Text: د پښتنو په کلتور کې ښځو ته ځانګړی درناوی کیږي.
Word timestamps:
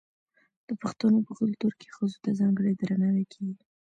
د 0.67 0.69
پښتنو 0.81 1.19
په 1.27 1.33
کلتور 1.39 1.73
کې 1.79 1.87
ښځو 1.95 2.17
ته 2.23 2.29
ځانګړی 2.39 2.73
درناوی 2.75 3.25
کیږي. 3.33 3.65